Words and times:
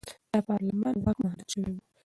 د 0.33 0.33
پارلمان 0.47 0.95
واک 1.03 1.17
محدود 1.23 1.47
شوی 1.53 1.71
و. 1.73 1.77